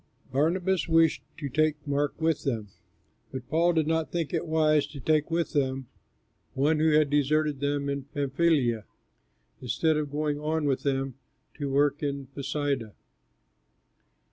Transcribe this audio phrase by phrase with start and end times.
[0.31, 2.69] Barnabas wished to take Mark with them,
[3.31, 5.89] but Paul did not think it wise to take with them
[6.55, 8.85] one who had deserted them in Pamphylia
[9.61, 11.19] instead of going on with them
[11.53, 12.95] to work in Pisidia.